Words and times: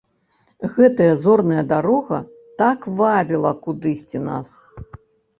Гэтая 0.75 1.09
зорная 1.25 1.63
дарога 1.73 2.17
так 2.61 2.87
вабіла 3.01 3.51
кудысьці 3.67 4.23
нас! 4.29 4.47